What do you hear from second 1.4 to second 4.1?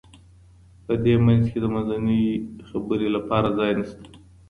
کي د منځنۍ خبري لپاره ځای نسته.